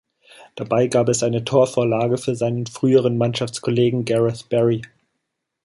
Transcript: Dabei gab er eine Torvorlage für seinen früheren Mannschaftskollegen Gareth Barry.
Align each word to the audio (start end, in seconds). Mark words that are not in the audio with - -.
Dabei 0.55 0.87
gab 0.87 1.09
er 1.09 1.21
eine 1.23 1.43
Torvorlage 1.43 2.17
für 2.17 2.33
seinen 2.35 2.65
früheren 2.65 3.19
Mannschaftskollegen 3.19 4.03
Gareth 4.03 4.49
Barry. 4.49 4.81